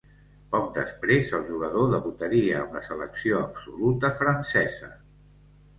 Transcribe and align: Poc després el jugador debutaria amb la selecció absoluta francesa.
Poc 0.53 0.63
després 0.77 1.29
el 1.39 1.43
jugador 1.49 1.91
debutaria 1.93 2.59
amb 2.63 2.75
la 2.79 2.83
selecció 2.89 3.45
absoluta 3.45 4.13
francesa. 4.23 4.93